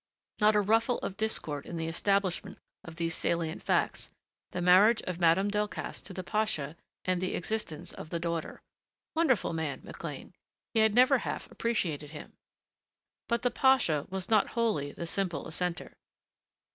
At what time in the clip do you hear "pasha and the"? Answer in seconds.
6.23-7.35